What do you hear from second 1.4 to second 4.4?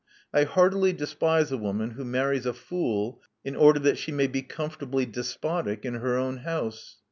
a woman who marries a fool in order that she may